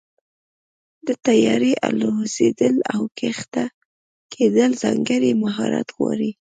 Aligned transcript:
د 1.07 1.09
طیارې 1.27 1.73
الوزېدل 1.87 2.75
او 2.93 3.01
کښته 3.19 3.65
کېدل 4.33 4.71
ځانګړی 4.83 5.31
مهارت 5.43 5.87
غواړي. 5.97 6.31